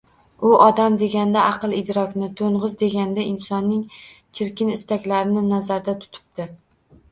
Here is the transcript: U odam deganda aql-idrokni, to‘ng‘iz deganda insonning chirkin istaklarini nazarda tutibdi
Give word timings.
U 0.51 0.51
odam 0.67 0.95
deganda 1.01 1.43
aql-idrokni, 1.49 2.29
to‘ng‘iz 2.39 2.73
deganda 2.81 3.27
insonning 3.33 3.85
chirkin 4.41 4.75
istaklarini 4.79 5.47
nazarda 5.55 5.99
tutibdi 6.03 6.53